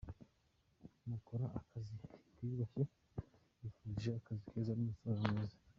Mukora 1.09 1.45
akazi 1.59 1.95
kiyubashye 2.33 2.83
mbifurije 3.57 4.09
akazi 4.19 4.43
keza, 4.49 4.71
n’umusaruro 4.77 5.25
mwiza. 5.33 5.57